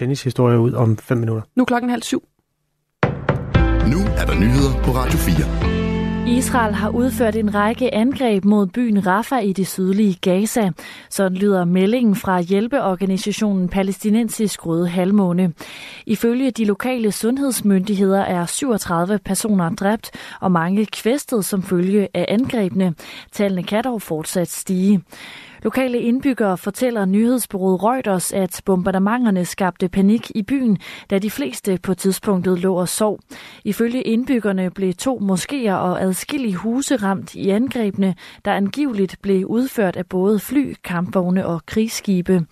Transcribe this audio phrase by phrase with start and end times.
[0.00, 1.42] tennishistorie ud om 5 minutter.
[1.56, 2.22] Nu klokken halv syv.
[3.92, 5.70] Nu er der nyheder på Radio 4.
[6.38, 10.70] Israel har udført en række angreb mod byen Rafah i det sydlige Gaza.
[11.10, 15.52] Sådan lyder meldingen fra hjælpeorganisationen Palæstinensisk Røde Halvmåne.
[16.06, 20.10] Ifølge de lokale sundhedsmyndigheder er 37 personer dræbt
[20.40, 22.94] og mange kvæstet som følge af angrebene.
[23.32, 25.02] Tallene kan dog fortsat stige.
[25.62, 30.78] Lokale indbyggere fortæller nyhedsbureauet Reuters, at bombardementerne skabte panik i byen,
[31.10, 33.18] da de fleste på tidspunktet lå og sov.
[33.64, 39.96] Ifølge indbyggerne blev to moskéer og adskillige huse ramt i angrebene, der angiveligt blev udført
[39.96, 42.46] af både fly, kampvogne og krigsskibe.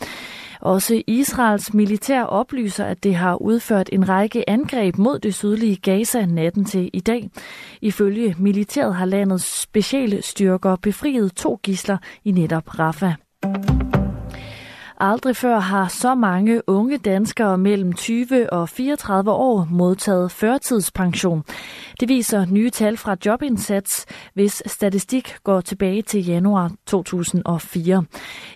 [0.61, 6.27] Også Israels militær oplyser, at det har udført en række angreb mod det sydlige Gaza
[6.27, 7.31] natten til i dag.
[7.83, 13.98] Ifølge militæret har landets speciale styrker befriet to gisler i netop Rafah.
[15.01, 21.45] Aldrig før har så mange unge danskere mellem 20 og 34 år modtaget førtidspension.
[22.01, 28.05] Det viser nye tal fra Jobindsats, hvis statistik går tilbage til januar 2004.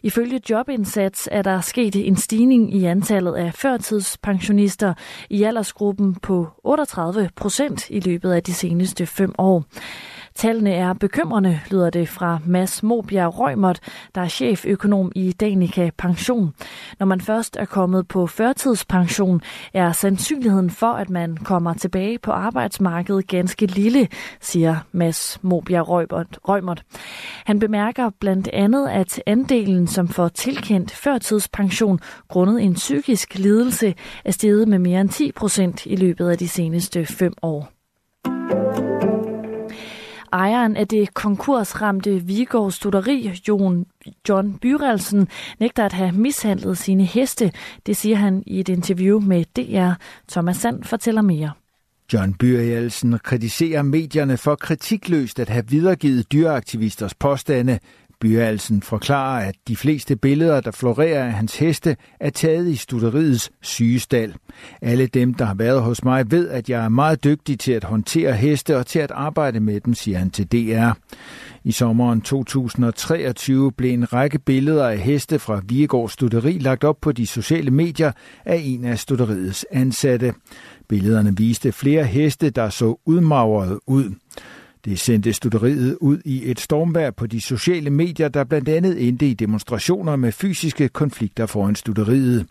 [0.03, 4.95] Ifølge Jobindsats er der sket en stigning i antallet af førtidspensionister
[5.31, 9.65] i aldersgruppen på 38 procent i løbet af de seneste fem år.
[10.35, 13.81] Tallene er bekymrende, lyder det fra Mads Mobjerg Røgmert,
[14.15, 16.55] der er cheføkonom i Danica Pension.
[16.99, 19.41] Når man først er kommet på førtidspension,
[19.75, 24.09] er sandsynligheden for, at man kommer tilbage på arbejdsmarkedet ganske lille,
[24.41, 25.89] siger Mads Mobjerg
[26.49, 26.83] Røgmert.
[27.45, 34.33] Han bemærker blandt andet, at andelen, som får tilkendt førtidspension grundet en psykisk lidelse, er
[34.33, 38.92] steget med mere end 10 procent i løbet af de seneste fem år.
[40.33, 43.87] Ejeren af det konkursramte Vigård Studeri, Jon,
[44.29, 45.29] John Byrelsen,
[45.61, 47.53] nægter at have mishandlet sine heste.
[47.87, 49.93] Det siger han i et interview med DR.
[50.29, 51.53] Thomas Sand fortæller mere.
[52.13, 57.79] John Byrelsen kritiserer medierne for kritikløst at have videregivet dyreaktivisters påstande,
[58.23, 63.51] Byalsen forklarer, at de fleste billeder, der florerer af hans heste, er taget i studeriets
[63.61, 64.35] sygestal.
[64.83, 67.85] Alle dem, der har været hos mig, ved, at jeg er meget dygtig til at
[67.85, 70.93] håndtere heste og til at arbejde med dem, siger han til DR.
[71.65, 77.13] I sommeren 2023 blev en række billeder af heste fra Viegård Studeri lagt op på
[77.13, 78.13] de sociale medier
[78.45, 80.35] af en af studeriets ansatte.
[80.89, 84.15] Billederne viste flere heste, der så udmagret ud.
[84.85, 89.27] Det sendte studeriet ud i et stormvær på de sociale medier, der blandt andet endte
[89.27, 92.47] i demonstrationer med fysiske konflikter foran studeriet.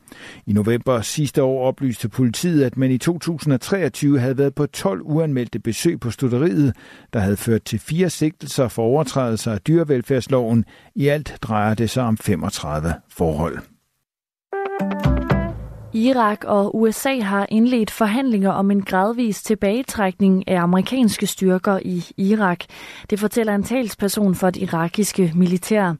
[0.45, 5.59] I november sidste år oplyste politiet, at man i 2023 havde været på 12 uanmeldte
[5.59, 6.75] besøg på studeriet,
[7.13, 10.65] der havde ført til fire sigtelser for overtrædelser af dyrevelfærdsloven.
[10.95, 13.57] I alt drejer det sig om 35 forhold.
[15.94, 22.59] Irak og USA har indledt forhandlinger om en gradvis tilbagetrækning af amerikanske styrker i Irak.
[23.09, 25.94] Det fortæller en talsperson for det irakiske militær.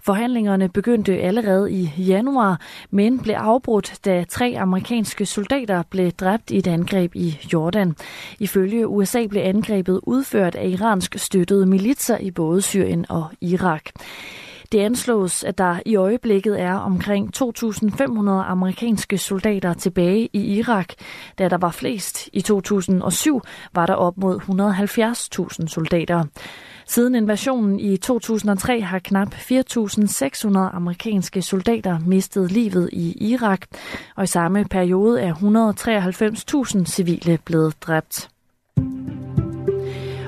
[0.00, 2.60] Forhandlingerne begyndte allerede i januar,
[2.90, 7.96] men blev afbrudt, da tre amerikanske soldater blev dræbt i et angreb i Jordan.
[8.38, 13.82] Ifølge USA blev angrebet udført af iransk støttede militser i både Syrien og Irak.
[14.72, 20.88] Det anslås, at der i øjeblikket er omkring 2.500 amerikanske soldater tilbage i Irak.
[21.38, 23.40] Da der var flest i 2007,
[23.74, 24.40] var der op mod
[25.60, 26.24] 170.000 soldater.
[26.86, 33.66] Siden invasionen i 2003 har knap 4.600 amerikanske soldater mistet livet i Irak,
[34.16, 35.34] og i samme periode er
[36.78, 38.31] 193.000 civile blevet dræbt.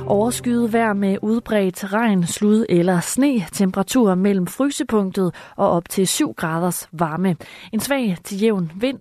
[0.07, 3.47] Overskyet vejr med udbredt regn, slud eller sne.
[3.53, 7.37] Temperaturer mellem frysepunktet og op til 7 graders varme.
[7.73, 8.99] En svag til jævn vind